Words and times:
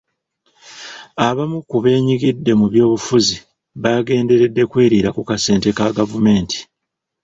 Abamu 1.27 1.57
ku 1.69 1.77
beenyigidde 1.83 2.51
mu 2.59 2.65
byobufuzi 2.73 3.35
bagenderedde 3.83 4.63
kweriira 4.71 5.09
ku 5.15 5.21
kasente 5.29 5.69
ka 5.77 5.87
gavumenti. 5.97 6.59